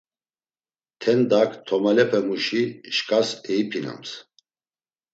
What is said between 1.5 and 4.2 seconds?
tomalepemuşi şkas eipinams.